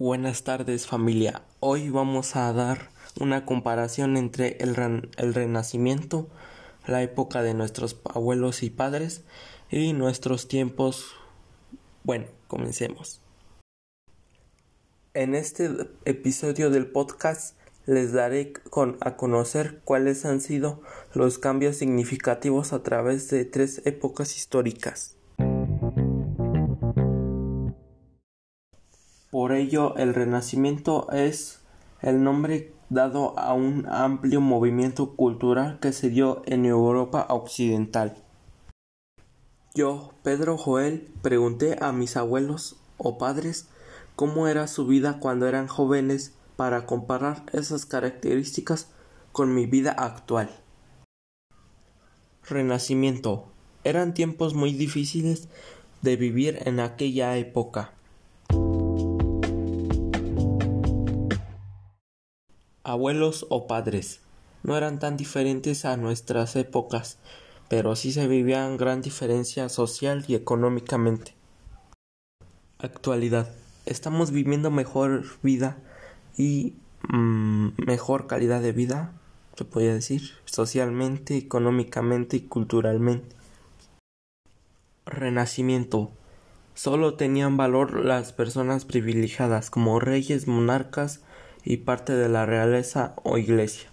[0.00, 1.42] Buenas tardes familia.
[1.58, 4.76] Hoy vamos a dar una comparación entre el,
[5.16, 6.28] el, Renacimiento,
[6.86, 9.24] la época de nuestros abuelos y padres
[9.72, 11.16] y nuestros tiempos.
[12.04, 13.20] Bueno, comencemos.
[15.14, 15.68] En este
[16.04, 20.80] episodio del podcast les daré con, a conocer cuáles han sido
[21.12, 25.17] los cambios significativos a través de tres épocas históricas.
[29.58, 31.60] Ello, el Renacimiento es
[32.00, 38.16] el nombre dado a un amplio movimiento cultural que se dio en Europa occidental.
[39.74, 43.68] Yo, Pedro Joel, pregunté a mis abuelos o padres
[44.16, 48.88] cómo era su vida cuando eran jóvenes para comparar esas características
[49.32, 50.50] con mi vida actual.
[52.48, 53.46] Renacimiento.
[53.84, 55.48] Eran tiempos muy difíciles
[56.02, 57.92] de vivir en aquella época.
[62.88, 64.20] Abuelos o padres.
[64.62, 67.18] No eran tan diferentes a nuestras épocas,
[67.68, 71.34] pero sí se vivían gran diferencia social y económicamente.
[72.78, 73.50] Actualidad.
[73.86, 75.78] Estamos viviendo mejor vida
[76.36, 76.74] y
[77.08, 79.12] mm, mejor calidad de vida,
[79.56, 83.36] se podría decir, socialmente, económicamente y culturalmente.
[85.04, 86.10] Renacimiento.
[86.74, 91.22] Solo tenían valor las personas privilegiadas como reyes, monarcas,
[91.68, 93.90] y parte de la realeza o iglesia.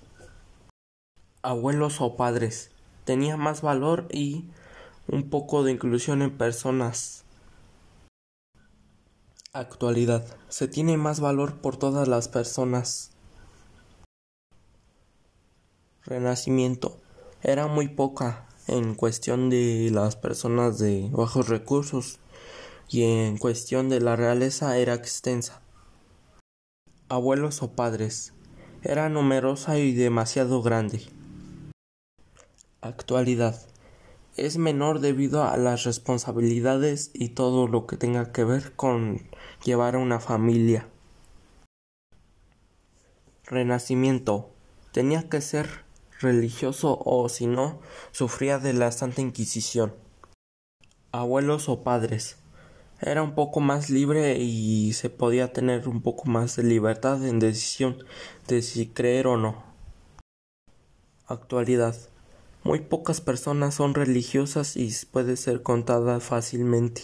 [1.42, 2.72] Abuelos o padres.
[3.04, 4.46] Tenía más valor y
[5.10, 7.26] un poco de inclusión en personas.
[9.52, 10.26] Actualidad.
[10.48, 13.12] Se tiene más valor por todas las personas.
[16.06, 17.02] Renacimiento.
[17.44, 22.20] Era muy poca en cuestión de las personas de bajos recursos
[22.88, 25.65] y en cuestión de la realeza era extensa
[27.10, 28.34] abuelos o padres.
[28.82, 31.04] Era numerosa y demasiado grande.
[32.82, 33.60] Actualidad.
[34.38, 39.22] Es menor debido a las responsabilidades y todo lo que tenga que ver con
[39.64, 40.88] llevar a una familia.
[43.46, 44.50] Renacimiento.
[44.92, 45.86] Tenía que ser
[46.20, 47.80] religioso o si no,
[48.12, 49.94] sufría de la Santa Inquisición.
[51.12, 52.38] Abuelos o padres
[53.02, 57.40] era un poco más libre y se podía tener un poco más de libertad en
[57.40, 57.98] decisión
[58.48, 59.64] de si creer o no.
[61.28, 61.96] Actualidad.
[62.64, 67.04] Muy pocas personas son religiosas y puede ser contada fácilmente.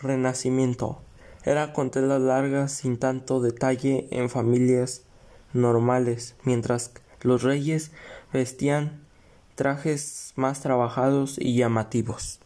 [0.00, 1.00] Renacimiento.
[1.44, 5.04] Era con telas largas sin tanto detalle en familias
[5.52, 6.92] normales, mientras
[7.22, 7.92] los reyes
[8.32, 9.00] vestían
[9.54, 12.40] trajes más trabajados y llamativos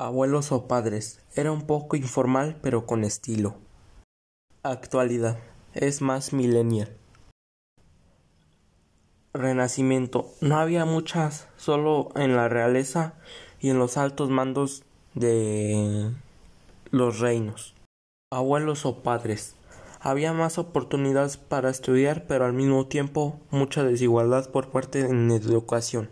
[0.00, 1.20] abuelos o padres.
[1.34, 3.56] Era un poco informal pero con estilo.
[4.62, 5.38] Actualidad.
[5.74, 6.96] Es más millennial.
[9.32, 10.26] Renacimiento.
[10.40, 13.14] No había muchas, solo en la realeza
[13.60, 14.82] y en los altos mandos
[15.14, 16.10] de
[16.90, 17.74] los reinos.
[18.32, 19.54] Abuelos o padres.
[20.00, 26.10] Había más oportunidades para estudiar, pero al mismo tiempo mucha desigualdad por parte en educación.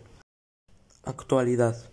[1.03, 1.89] Actualidad.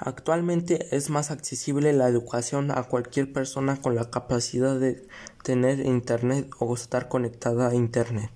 [0.00, 5.04] Actualmente es más accesible la educación a cualquier persona con la capacidad de
[5.42, 8.30] tener Internet o estar conectada a Internet.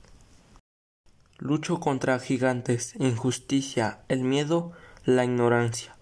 [1.39, 4.73] Lucho contra gigantes, injusticia, el miedo,
[5.05, 5.97] la ignorancia.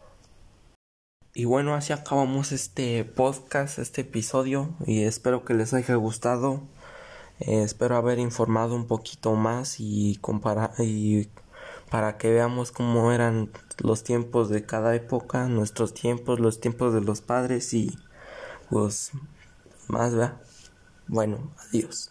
[1.34, 6.62] Y bueno, así acabamos este podcast, este episodio, y espero que les haya gustado.
[7.38, 11.28] Eh, espero haber informado un poquito más y, comparar y
[11.90, 17.00] para que veamos cómo eran los tiempos de cada época, nuestros tiempos, los tiempos de
[17.00, 17.98] los padres y
[18.70, 19.12] pues
[19.88, 20.40] más, ¿verdad?
[21.08, 22.10] Bueno, adiós.